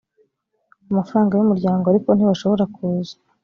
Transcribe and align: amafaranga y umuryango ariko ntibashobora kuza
amafaranga 0.91 1.33
y 1.35 1.43
umuryango 1.45 1.85
ariko 1.87 2.09
ntibashobora 2.13 2.63
kuza 2.75 3.13